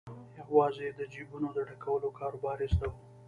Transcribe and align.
یوازې 0.39 0.87
د 0.99 1.01
جیبونو 1.13 1.47
د 1.53 1.57
ډکولو 1.69 2.09
کاروبار 2.19 2.57
یې 2.63 2.67
زده 2.73 2.87
وو. 2.91 2.99